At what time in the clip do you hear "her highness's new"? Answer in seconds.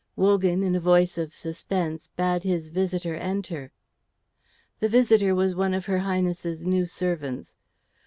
5.85-6.87